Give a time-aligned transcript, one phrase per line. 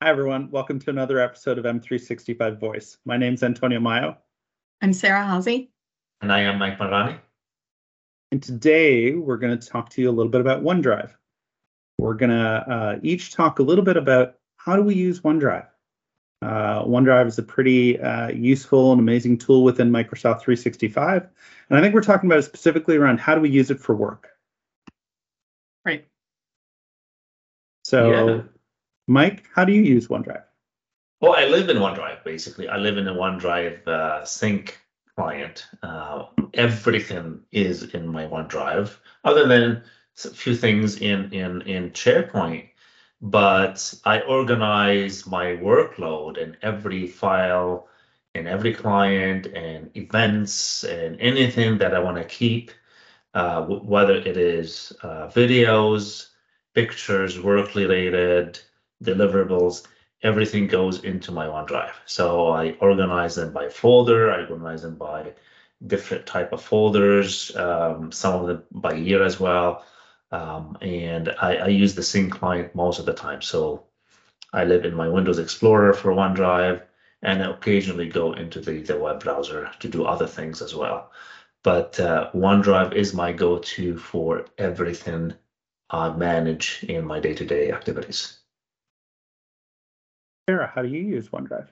[0.00, 0.48] Hi, everyone.
[0.52, 2.98] Welcome to another episode of M365 Voice.
[3.04, 4.16] My name is Antonio Maio.
[4.80, 5.70] I'm Sarah Haase.
[6.20, 7.18] And I am Mike Maadarani.
[8.30, 11.10] And today we're going to talk to you a little bit about OneDrive.
[11.98, 15.66] We're going to uh, each talk a little bit about how do we use OneDrive.
[16.42, 21.26] Uh, OneDrive is a pretty uh, useful and amazing tool within Microsoft 365.
[21.70, 23.96] And I think we're talking about it specifically around how do we use it for
[23.96, 24.28] work.
[25.84, 26.06] Right.
[27.82, 28.42] So yeah.
[29.08, 30.42] Mike, how do you use OneDrive?
[31.22, 32.68] Well, I live in OneDrive, basically.
[32.68, 34.78] I live in a OneDrive uh, sync
[35.16, 35.66] client.
[35.82, 38.94] Uh, everything is in my OneDrive,
[39.24, 39.82] other than
[40.26, 42.68] a few things in, in, in SharePoint.
[43.22, 47.88] But I organize my workload and every file
[48.34, 52.72] and every client and events and anything that I want to keep,
[53.32, 56.28] uh, whether it is uh, videos,
[56.74, 58.60] pictures, work related,
[59.02, 59.86] deliverables,
[60.22, 61.92] everything goes into my OneDrive.
[62.06, 65.32] So I organize them by folder, I organize them by
[65.86, 69.84] different type of folders, um, some of them by year as well.
[70.30, 73.40] Um, and I, I, use the sync client most of the time.
[73.40, 73.84] So
[74.52, 76.82] I live in my Windows Explorer for OneDrive
[77.22, 81.10] and I occasionally go into the, the web browser to do other things as well.
[81.62, 85.34] But uh, OneDrive is my go-to for everything
[85.90, 88.37] I manage in my day-to-day -day activities.
[90.48, 91.68] Sarah, how do you use OneDrive?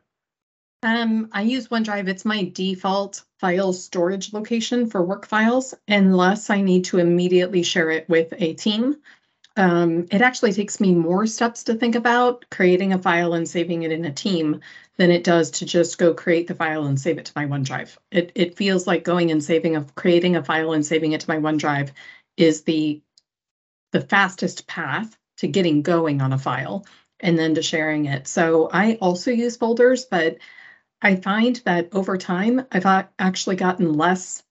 [0.83, 2.09] Um, I use OneDrive.
[2.09, 7.91] It's my default file storage location for work files, unless I need to immediately share
[7.91, 8.97] it with a team.
[9.57, 13.85] Um, it actually takes me more steps to think about creating a file and saving
[13.85, 14.61] it in a team
[14.99, 17.97] than it does to just go create the file and save it to my OneDrive.
[18.11, 21.31] It, it feels like going and saving a creating a file and saving it to
[21.31, 21.93] my OneDrive
[22.37, 23.01] is the
[23.93, 26.85] the fastest path to getting going on a file
[27.21, 28.29] and then to sharing it.
[28.29, 30.39] So I also use folders, but
[31.03, 34.43] I find that over time, I've actually gotten less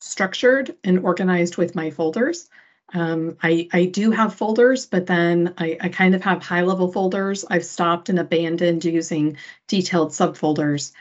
[0.00, 2.48] structured and organized with my folders.
[2.94, 6.92] Um, I, I do have folders, but then I, I kind of have high level
[6.92, 7.44] folders.
[7.48, 10.92] I've stopped and abandoned using detailed subfolders.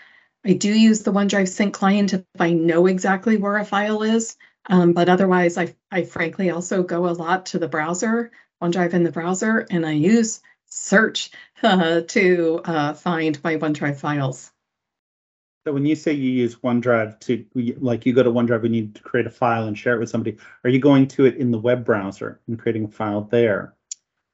[0.45, 4.37] I do use the OneDrive Sync client if I know exactly where a file is,
[4.67, 9.03] um, but otherwise, I, I frankly also go a lot to the browser, OneDrive in
[9.03, 14.51] the browser, and I use search uh, to uh, find my OneDrive files.
[15.65, 17.45] So when you say you use OneDrive to,
[17.79, 19.99] like you go to OneDrive and you need to create a file and share it
[19.99, 23.21] with somebody, are you going to it in the web browser and creating a file
[23.21, 23.75] there?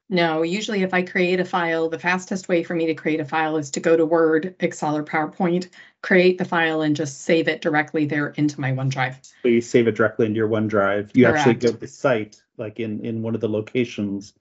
[0.09, 3.25] No, usually if I create a file, the fastest way for me to create a
[3.25, 5.67] file is to go to Word, Excel, or PowerPoint,
[6.01, 9.15] create the file, and just save it directly there into my OneDrive.
[9.43, 11.11] So you save it directly into your OneDrive.
[11.13, 11.39] You Correct.
[11.39, 14.33] actually go to the site, like in, in one of the locations,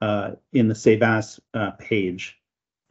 [0.00, 2.38] uh, in the Save As uh, page.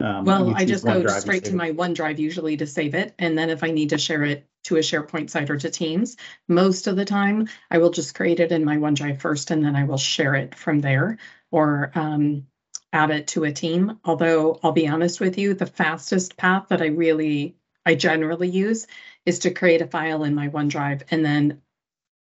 [0.00, 3.14] Um, well, I just go straight to my OneDrive usually to save it.
[3.18, 6.16] And then if I need to share it to a SharePoint site or to Teams,
[6.48, 9.76] most of the time I will just create it in my OneDrive first and then
[9.76, 11.18] I will share it from there
[11.50, 12.46] or um,
[12.92, 13.98] add it to a team.
[14.04, 18.86] Although I'll be honest with you, the fastest path that I really, I generally use
[19.26, 21.60] is to create a file in my OneDrive and then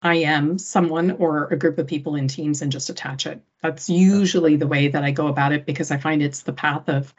[0.02, 3.42] I am someone or a group of people in teams and just attach it.
[3.62, 6.88] That's usually the way that I go about it because I find it's the path
[6.88, 7.14] of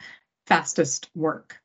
[0.46, 1.60] fastest work.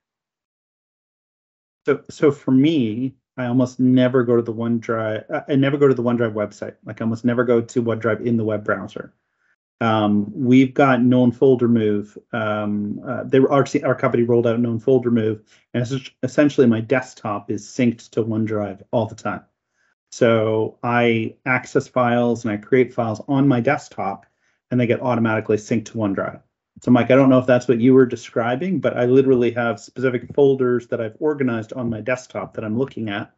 [1.85, 5.45] So, so for me, I almost never go to the OneDrive.
[5.47, 6.75] I never go to the OneDrive website.
[6.85, 9.13] Like I almost never go to OneDrive in the web browser.
[9.79, 12.17] Um, we've got known folder move.
[12.33, 15.85] Um, uh, they were our, our company rolled out known folder move, and
[16.23, 19.41] essentially my desktop is synced to OneDrive all the time.
[20.17, 24.25] So I access files and I create files on my desktop
[24.71, 26.41] and they get automatically synced to OneDrive.
[26.81, 29.79] So Mike, I don't know if that's what you were describing, but I literally have
[29.79, 33.31] specific folders that I've organized on my desktop that I'm looking at,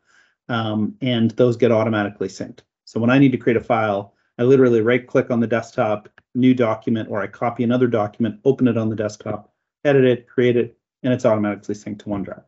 [0.48, 2.60] um, and those get automatically synced.
[2.86, 6.08] So when I need to create a file, I literally right click on the desktop,
[6.34, 9.52] new document, or I copy another document, open it on the desktop,
[9.84, 12.44] edit it, create it, and it's automatically synced to OneDrive.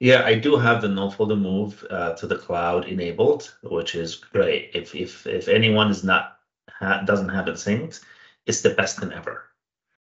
[0.00, 4.14] Yeah, I do have the known folder move uh, to the cloud enabled, which is
[4.14, 4.70] great.
[4.74, 6.38] If if if anyone is not
[6.70, 8.04] ha, doesn't have it synced,
[8.46, 9.44] it's the best thing ever.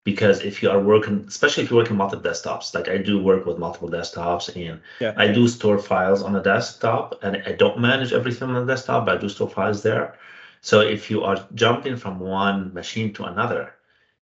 [0.04, 3.46] Because if you are working, especially if you're working multiple desktops, like I do work
[3.46, 5.14] with multiple desktops, and yeah.
[5.16, 9.06] I do store files on a desktop, and I don't manage everything on the desktop,
[9.06, 10.18] but I do store files there.
[10.62, 13.76] So if you are jumping from one machine to another,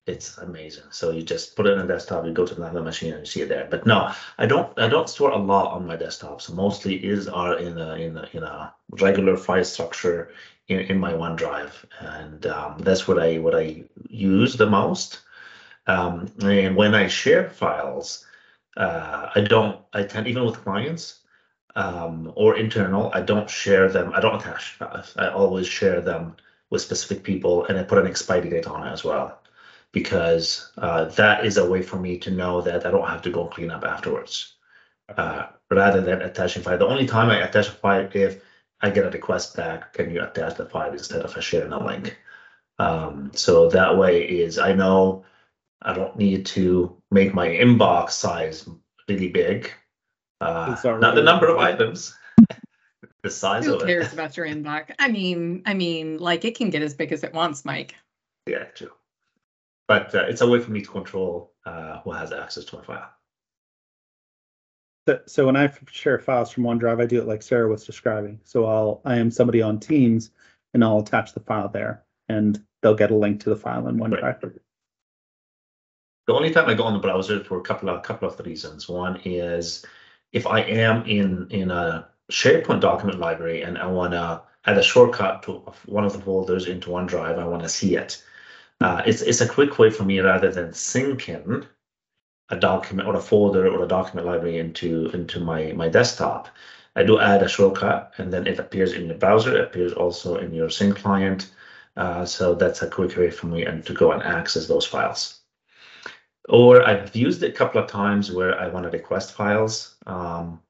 [0.06, 0.84] it's amazing.
[0.90, 3.26] So you just put it on a desktop, you go to another machine and you
[3.26, 3.66] see it there.
[3.70, 6.42] But no, I don't I don't store a lot on my desktop.
[6.42, 10.30] So mostly is are in a in a in a regular file structure
[10.68, 11.72] in, in my OneDrive.
[12.00, 15.20] And um, that's what I what I use the most.
[15.86, 18.26] Um, and when I share files,
[18.76, 21.20] uh, I don't, I tend, even with clients,
[21.76, 24.78] um, or internal, I don't share them, I don't attach.
[25.16, 26.36] I always share them
[26.70, 29.40] with specific people and I put an expiry date on it as well.
[29.94, 33.30] Because, uh, that is a way for me to know that I don't have to
[33.30, 34.56] go clean up afterwards.
[35.16, 36.78] Uh, rather than attaching file.
[36.78, 38.42] The only time I attach a file if
[38.80, 41.84] I get a request back, can you attach the file instead of a sharing a
[41.84, 42.16] link?
[42.78, 45.24] Um, so that way is I know
[45.82, 48.66] I don't need to make my inbox size
[49.08, 49.70] really big.
[50.40, 52.16] Uh, It's already- not the number of items,
[53.22, 54.12] the size Who of cares it.
[54.14, 54.92] about your inbox?
[54.98, 57.94] I mean, I mean, like it can get as big as it wants, Mike.
[58.46, 58.92] Yeah, true.
[59.86, 62.84] But uh, it's a way for me to control uh, who has access to my
[62.84, 63.10] file.
[65.06, 68.40] So, so when I share files from OneDrive, I do it like Sarah was describing.
[68.44, 70.30] So I'll, I am somebody on Teams
[70.72, 73.98] and I'll attach the file there and they'll get a link to the file in
[73.98, 74.58] OneDrive.
[76.26, 78.88] The only time I go on the browser for a couple of couple of reasons.
[78.88, 79.84] One is
[80.32, 84.82] if I am in in a SharePoint document library and I want to add a
[84.82, 88.22] shortcut to one of the folders into OneDrive, I want to see it.
[88.80, 91.66] Uh, it's it's a quick way for me rather than syncing
[92.50, 96.48] a document or a folder or a document library into into my my desktop.
[96.96, 99.56] I do add a shortcut and then it appears in the browser.
[99.56, 101.50] It appears also in your sync client.
[101.96, 105.40] Uh, so that's a quick way for me and to go and access those files.
[106.48, 109.96] Or I've used it a couple of times where I want to request files.
[110.06, 110.60] Um,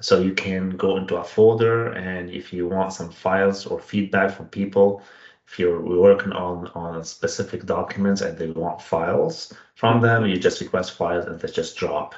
[0.00, 4.32] so you can go into a folder and if you want some files or feedback
[4.32, 5.02] from people,
[5.46, 10.60] if you're working on, on specific documents and they want files from them, you just
[10.60, 12.14] request files and they just drop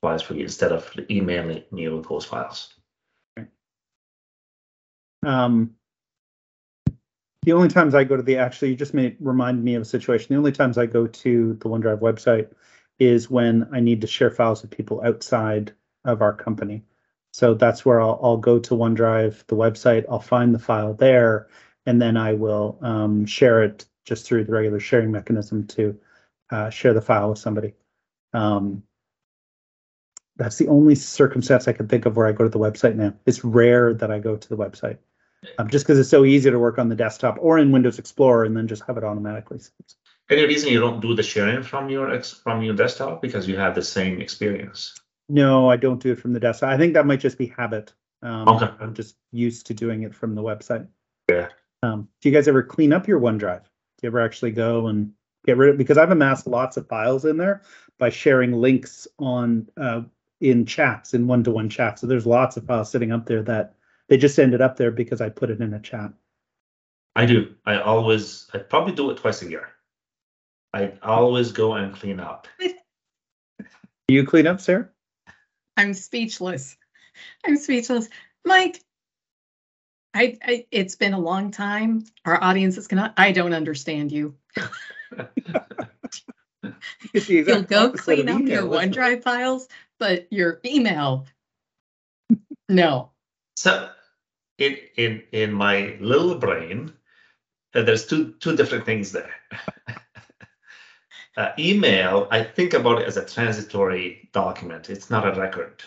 [0.00, 2.74] files for you instead of emailing you those files.
[5.26, 5.74] Um,
[7.42, 9.86] the only times I go to the, actually, you just made, remind me of a
[9.86, 10.28] situation.
[10.30, 12.52] The only times I go to the OneDrive website
[12.98, 15.72] is when I need to share files with people outside
[16.04, 16.84] of our company.
[17.32, 21.48] So that's where I'll, I'll go to OneDrive, the website, I'll find the file there,
[21.88, 25.98] and then I will um, share it just through the regular sharing mechanism to
[26.50, 27.72] uh, share the file with somebody.
[28.34, 28.82] Um,
[30.36, 33.14] that's the only circumstance I can think of where I go to the website now.
[33.24, 34.98] It's rare that I go to the website.
[35.56, 38.44] Um, just because it's so easy to work on the desktop or in Windows Explorer
[38.44, 39.60] and then just have it automatically.
[40.28, 43.56] Any reason you don't do the sharing from your ex from your desktop because you
[43.56, 44.94] have the same experience?
[45.30, 46.68] No, I don't do it from the desktop.
[46.68, 47.94] I think that might just be habit.
[48.20, 48.68] Um, Okay.
[48.78, 50.86] I'm just used to doing it from the website.
[51.82, 51.92] Yeah.
[51.92, 53.62] Um, do you guys ever clean up your OneDrive?
[53.62, 55.12] Do you ever actually go and
[55.46, 57.62] get rid of because I've amassed lots of files in there
[57.98, 60.02] by sharing links on uh,
[60.40, 62.00] in chats in one-to-one chats.
[62.00, 63.74] So there's lots of files sitting up there that
[64.08, 66.12] they just ended up there because I put it in a chat.
[67.16, 67.54] I do.
[67.66, 69.68] I always, I probably do it twice a year.
[70.72, 72.46] I always go and clean up.
[74.06, 74.88] You clean up, Sarah?
[75.76, 76.76] I'm speechless.
[77.44, 78.08] I'm speechless.
[78.44, 78.82] Mike,
[80.18, 82.04] I, I it's been a long time.
[82.24, 84.34] Our audience is gonna I don't understand you.
[87.14, 88.96] It's the You'll go clean up your email, isn't it?
[88.96, 89.68] OneDrive files,
[89.98, 91.26] but your email.
[92.68, 93.12] No.
[93.56, 93.90] So
[94.58, 96.92] in in in my little brain,
[97.74, 99.32] uh, there's two two different things there.
[101.36, 104.90] uh, email, I think about it as a transitory document.
[104.90, 105.84] It's not a record.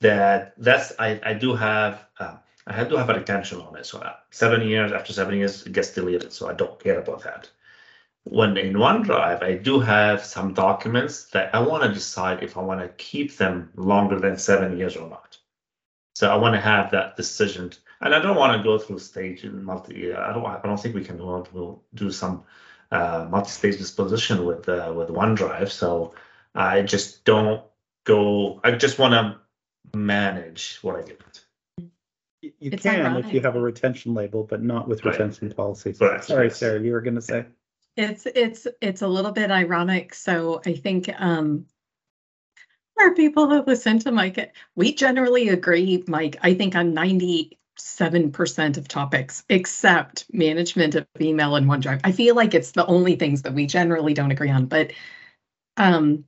[0.00, 3.86] That that's I I do have uh, I had to have a retention on it.
[3.86, 6.32] So uh, seven years after seven years it gets deleted.
[6.32, 7.50] So I don't care about that.
[8.24, 12.62] When in OneDrive, I do have some documents that I want to decide if I
[12.62, 15.38] want to keep them longer than seven years or not.
[16.14, 19.42] So I want to have that decision, and I don't want to go through stage
[19.44, 20.12] and multi.
[20.14, 20.46] I don't.
[20.46, 22.44] I don't think we can do, we'll do some
[22.92, 25.70] uh, multi-stage disposition with uh, with OneDrive.
[25.70, 26.14] So
[26.54, 27.62] I just don't
[28.04, 28.60] go.
[28.62, 31.41] I just want to manage what I get.
[32.42, 33.32] You you It's can if ironic.
[33.32, 35.12] you have a retention label, but not with Right.
[35.12, 35.98] retention policies.
[35.98, 36.24] Correct.
[36.24, 37.46] Sorry, Sarah, you were gonna say.
[37.96, 40.12] It's it's it's a little bit ironic.
[40.14, 41.66] So I think um
[42.96, 48.86] for people that listen to Mike, we generally agree, Mike, I think on 97% of
[48.88, 52.00] topics, except management of email and OneDrive.
[52.04, 54.92] I feel like it's the only things that we generally don't agree on, but
[55.76, 56.24] um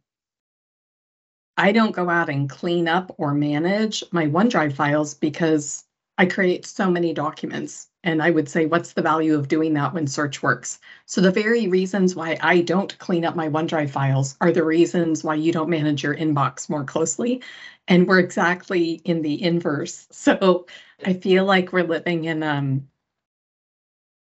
[1.57, 5.85] I don't go out and clean up or manage my OneDrive files because
[6.17, 7.89] I create so many documents.
[8.05, 10.79] And I would say, what's the value of doing that when search works?
[11.07, 15.25] So the very reasons why I don't clean up my OneDrive files are the reasons
[15.25, 17.43] why you don't manage your inbox more closely.
[17.89, 20.07] And we're exactly in the inverse.
[20.13, 20.67] So
[21.05, 22.89] I feel like we're living in um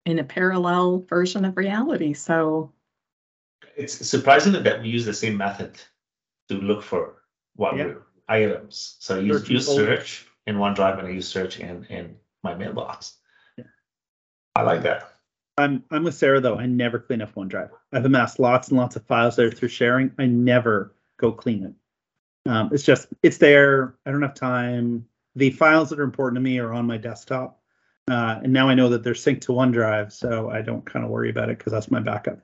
[0.05, 2.13] in a parallel version of reality.
[2.13, 2.72] So
[3.75, 5.82] It's surprising that we use the same method
[6.50, 7.24] to look for
[7.55, 7.96] what Yeah.
[8.27, 8.98] items.
[9.00, 10.78] So you, use, Search and use folders.
[10.78, 13.18] search in OneDrive and I use search in, in my mailbox.
[13.58, 13.66] Yeah.
[14.56, 15.12] I like that.
[15.58, 16.58] I'm I'm with Sarah though.
[16.58, 17.70] I never clean up OneDrive.
[17.94, 20.12] I've amassed lots and lots of files there through sharing.
[20.20, 21.74] I never go clean it.
[22.50, 23.96] Um, it's just it's there.
[24.06, 25.08] I don't have time.
[25.36, 27.62] The files that are important to me are on my desktop,
[28.10, 31.12] uh, and now I know that they're synced to OneDrive, so I don't kind of
[31.12, 32.40] worry about it because that's my backup.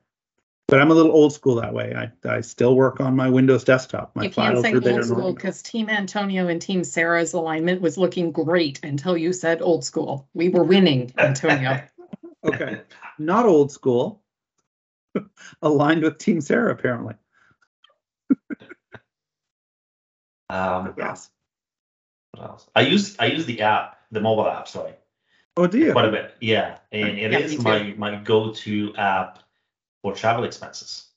[0.68, 1.94] But I'm a little old school that way.
[1.96, 4.16] I I still work on my Windows desktop.
[4.16, 7.98] My You can't files say old school because Team Antonio and Team Sarah's alignment was
[7.98, 10.30] looking great until you said old school.
[10.34, 11.82] We were winning, Antonio.
[12.44, 12.82] Okay,
[13.20, 14.24] not old school.
[15.62, 17.14] Aligned with Team Sarah apparently.
[20.50, 21.30] Um, Yes.
[22.32, 22.68] what else?
[22.76, 24.94] I use, I use the app, the mobile app, sorry.
[25.56, 25.92] Oh, do you?
[25.92, 29.40] Quite a bit, yeah, and it Yeah, is my, my go-to app
[30.02, 31.08] for travel expenses.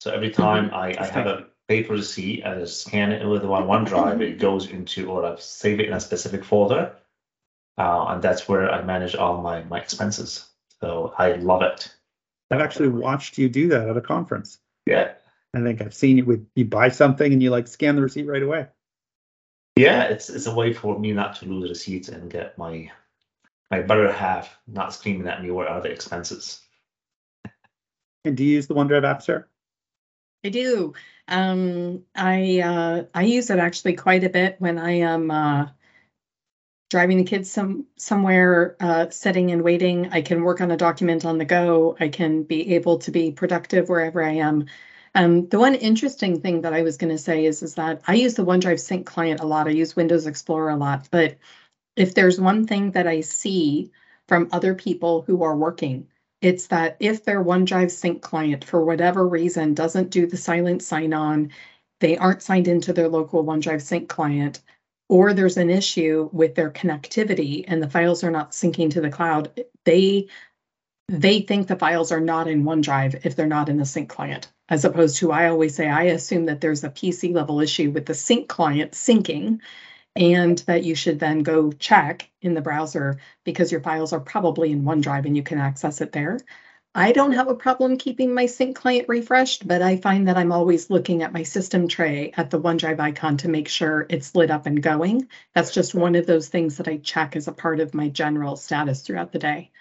[0.00, 4.20] So every time I, I have a paper receipt, I scan it with one OneDrive,
[4.20, 6.92] it goes into, or I save it in a specific folder.
[7.78, 10.46] Uh, and that's where I manage all my, my expenses.
[10.80, 11.92] So I love it.
[12.50, 14.58] I've actually watched you do that at a conference.
[14.86, 15.14] Yeah,
[15.54, 18.26] I think I've seen you with you buy something and you like scan the receipt
[18.26, 18.66] right away.
[19.76, 22.90] yeah, it's, it's a way for me not to lose receipts and get my,
[23.70, 26.60] my better half not screaming at me, where are the expenses?
[28.24, 29.46] And do you use the OneDrive app, sir?
[30.44, 30.94] I do.
[31.28, 35.68] Um, I uh, I use it actually quite a bit when I am uh,
[36.90, 40.10] driving the kids some somewhere, uh, sitting and waiting.
[40.12, 41.96] I can work on a document on the go.
[41.98, 44.66] I can be able to be productive wherever I am.
[45.14, 48.14] Um, the one interesting thing that I was going to say is is that I
[48.14, 49.66] use the OneDrive Sync client a lot.
[49.66, 51.36] I use Windows Explorer a lot, but
[51.96, 53.92] if there's one thing that I see
[54.28, 56.08] from other people who are working
[56.44, 61.14] it's that if their OneDrive sync client, for whatever reason, doesn't do the silent sign
[61.14, 61.50] on,
[62.00, 64.60] they aren't signed into their local OneDrive sync client,
[65.08, 69.08] or there's an issue with their connectivity and the files are not syncing to the
[69.08, 70.28] cloud, they
[71.08, 74.50] they think the files are not in OneDrive if they're not in the sync client.
[74.68, 78.06] As opposed to, I always say, I assume that there's a PC level issue with
[78.06, 79.60] the sync client syncing,
[80.16, 84.70] and that you should then go check in the browser because your files are probably
[84.70, 86.38] in OneDrive and you can access it there.
[86.96, 90.52] I don't have a problem keeping my sync client refreshed, but I find that I'm
[90.52, 94.52] always looking at my system tray at the OneDrive icon to make sure it's lit
[94.52, 95.28] up and going.
[95.54, 98.54] That's just one of those things that I check as a part of my general
[98.54, 99.72] status throughout the day.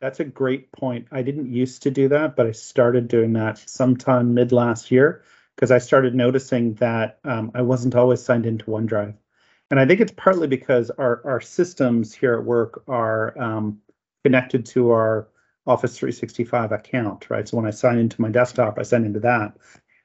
[0.00, 1.08] That's a great point.
[1.12, 5.22] I didn't used to do that, but I started doing that sometime mid last year
[5.56, 9.14] because I started noticing that um, I wasn't always signed into OneDrive.
[9.70, 13.80] And I think it's partly because our, our systems here at work are um,
[14.24, 15.28] connected to our
[15.66, 17.48] Office 365 account, right?
[17.48, 19.56] So when I sign into my desktop, I sign into that.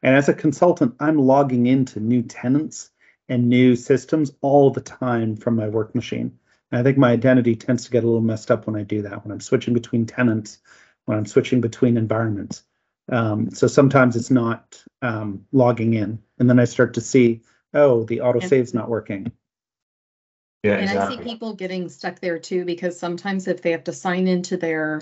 [0.04, 2.92] And as a consultant, I'm logging into new tenants
[3.28, 6.38] and new systems all the time from my work machine.
[6.72, 9.02] And I think my identity tends to get a little messed up when I do
[9.02, 10.60] that, when I'm switching between tenants,
[11.06, 12.64] when I'm switching between environments.
[13.10, 16.20] Um, so sometimes it's not um, logging in.
[16.40, 17.42] And then I start to see,
[17.74, 19.32] oh, the autosave's not working.
[20.64, 23.94] Yeah, And I see people getting stuck there too, because sometimes if they have to
[23.94, 25.02] sign into their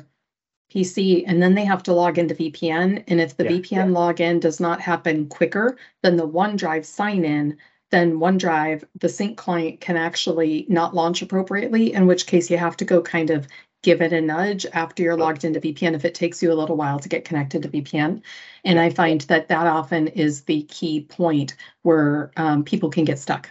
[0.72, 4.40] PC and then they have to log into VPN, and if the Yeah, VPN login
[4.40, 7.58] does not happen quicker than the OneDrive sign in,
[7.92, 12.76] then OneDrive, the sync client can actually not launch appropriately, in which case you have
[12.78, 13.48] to go kind of
[13.86, 16.76] give it a nudge after you're logged into VPN if it takes you a little
[16.76, 18.24] while to get connected to VPN.
[18.64, 23.20] And I find that that often is the key point where um, people can get
[23.20, 23.48] stuck.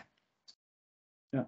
[1.32, 1.44] Yeah.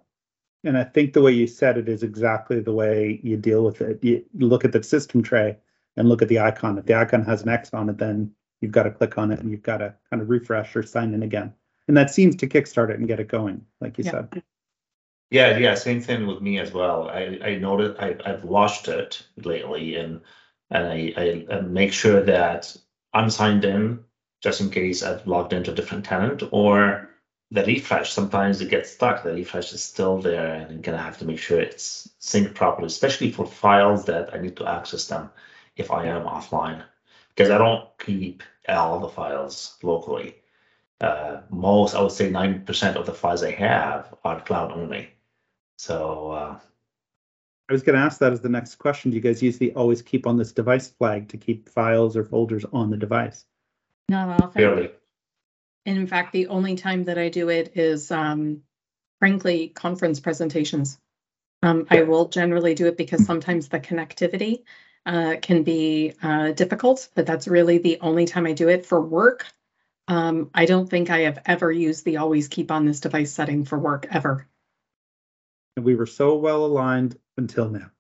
[0.63, 3.81] And I think the way you said it is exactly the way you deal with
[3.81, 3.99] it.
[4.05, 5.59] You look at the system tray
[5.97, 6.79] and look at the icon.
[6.79, 9.41] If the icon has an X on it, then you've got to click on it
[9.41, 11.53] and you've got to kind of refresh or sign in again.
[11.89, 14.13] And that seems to kickstart it and get it going, like you Yeah.
[14.13, 14.43] said.
[15.31, 17.09] Yeah, yeah, same thing with me as well.
[17.09, 20.21] I, I noted, I, I've watched it lately and,
[20.71, 22.77] and I, I, I make sure that
[23.13, 24.05] I'm signed in
[24.41, 27.11] just in case I've logged into a different tenant or
[27.51, 29.25] the refresh, sometimes it gets stuck.
[29.25, 32.87] The refresh is still there and I'm gonna have to make sure it's synced properly,
[32.87, 35.31] especially for files that I need to access them
[35.77, 36.85] if I am offline.
[37.31, 40.37] Because I don't keep all the files locally.
[41.01, 45.11] Uh, most, I would say ninety percent of the files I have are cloud only.
[45.77, 46.59] So uh,
[47.69, 49.11] I was going to ask that as the next question.
[49.11, 52.25] Do you guys use the always keep on this device flag to keep files or
[52.25, 53.45] folders on the device?
[54.09, 54.63] Not often.
[54.63, 54.91] barely,
[55.85, 58.63] in fact, the only time that I do it is um
[59.19, 60.99] frankly conference presentations.
[61.63, 64.63] Um, I will generally do it because sometimes the connectivity
[65.07, 69.01] uh, can be uh, difficult, but that's really the only time I do it for
[69.01, 69.47] work.
[70.07, 73.65] Um, I don't think I have ever used the always keep on this device setting
[73.65, 74.47] for work ever.
[75.77, 77.91] And we were so well aligned until now.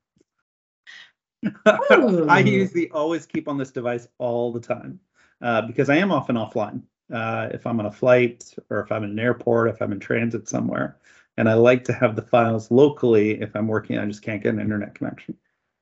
[1.66, 4.98] I use the always keep on this device all the time
[5.42, 6.82] uh, because I am often offline.
[7.12, 10.00] Uh, if I'm on a flight or if I'm in an airport, if I'm in
[10.00, 10.98] transit somewhere,
[11.36, 13.40] and I like to have the files locally.
[13.40, 15.36] If I'm working, I just can't get an internet connection,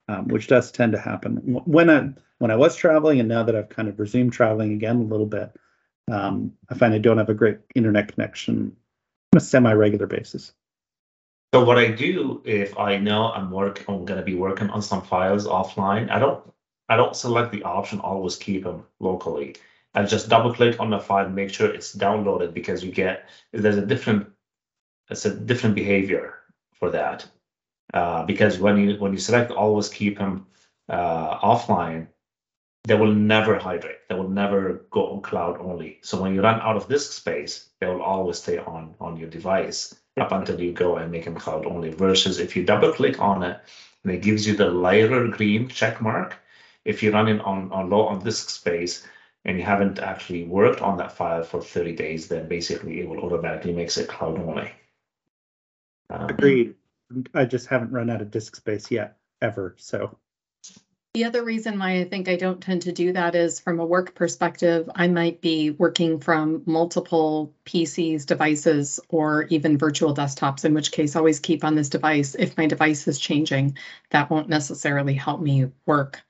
[0.08, 3.56] um, which does tend to happen when I when I was traveling, and now that
[3.56, 5.50] I've kind of resumed traveling again a little bit.
[6.10, 8.76] Um, I find I don't have a great internet connection
[9.32, 10.52] on a semi-regular basis.
[11.54, 15.02] So what I do if I know I'm work, I'm gonna be working on some
[15.02, 16.42] files offline, I don't,
[16.88, 19.54] I don't select the option always keep them locally.
[19.94, 23.76] I just double click on the file, make sure it's downloaded because you get, there's
[23.76, 24.26] a different,
[25.08, 26.40] it's a different behavior
[26.72, 27.24] for that.
[27.92, 30.48] Uh, because when you, when you select always keep them,
[30.88, 32.08] uh, offline,
[32.82, 34.08] they will never hydrate.
[34.08, 36.00] They will never go on cloud only.
[36.02, 39.30] So when you run out of disk space, they will always stay on, on your
[39.30, 41.90] device up until you go and make them cloud only.
[41.90, 43.60] Versus if you double click on it
[44.02, 46.36] and it gives you the lighter green check mark,
[46.84, 49.06] if you're running on, on low on disk space
[49.44, 53.20] and you haven't actually worked on that file for 30 days, then basically it will
[53.20, 54.70] automatically makes it cloud only.
[56.10, 56.74] Um, Agreed.
[57.34, 59.74] I just haven't run out of disk space yet, ever.
[59.78, 60.16] So
[61.14, 63.86] The other reason why I think I don't tend to do that is from a
[63.86, 70.74] work perspective, I might be working from multiple PCs, devices, or even virtual desktops, in
[70.74, 72.34] which case always keep on this device.
[72.34, 73.78] If my device is changing,
[74.10, 76.20] that won't necessarily help me work.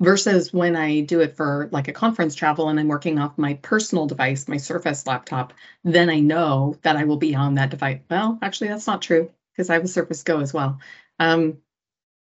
[0.00, 3.54] Versus when I do it for like a conference travel and I'm working off my
[3.54, 5.52] personal device, my Surface laptop,
[5.84, 8.00] then I know that I will be on that device.
[8.10, 10.80] Well, actually, that's not true because I have a Surface Go as well.
[11.20, 11.58] Um,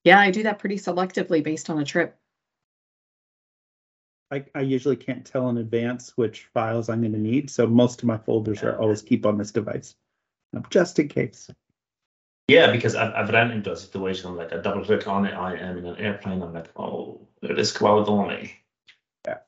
[0.04, 2.16] yeah, I do that pretty selectively based on a trip.
[4.30, 7.50] I, I usually can't tell in advance which files I'm going to need.
[7.50, 9.94] So most of my folders are always keep on this device,
[10.54, 11.50] um, just in case.
[12.48, 15.56] Yeah, because I've, I've ran into a situation like a double click on it, I
[15.56, 18.54] am in an airplane, I'm like, oh, it is cloud only.
[19.26, 19.38] Yeah.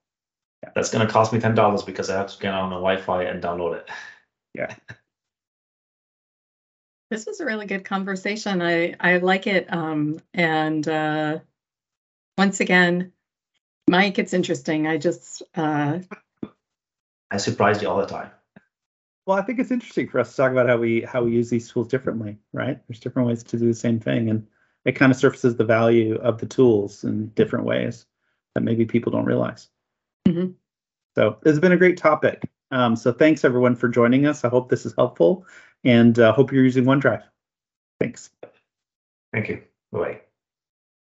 [0.63, 0.71] Yeah.
[0.75, 3.43] That's gonna cost me ten dollars because I have to get on a Wi-Fi and
[3.43, 3.91] download it.
[4.55, 4.75] Yeah.
[7.11, 8.63] This was a really good conversation.
[8.63, 9.73] I I like it.
[9.73, 11.41] Um, and uh,
[12.39, 13.13] once again,
[13.89, 14.87] Mike, it's interesting.
[14.87, 15.99] I just uh,
[17.31, 18.31] I surprise you all the time.
[19.27, 21.51] Well, I think it's interesting for us to talk about how we how we use
[21.51, 22.81] these tools differently, right?
[22.87, 24.47] There's different ways to do the same thing, and
[24.85, 28.07] it kind of surfaces the value of the tools in different ways
[28.55, 29.69] that maybe people don't realize.
[30.27, 30.55] Mhm.
[31.17, 32.49] So it's been a great topic.
[32.71, 34.45] Um, so thanks everyone for joining us.
[34.45, 35.45] I hope this is helpful,
[35.85, 37.23] and uh, hope you're using OneDrive.
[38.01, 38.31] Thanks.
[39.33, 39.63] Thank you.
[39.93, 40.21] Bye.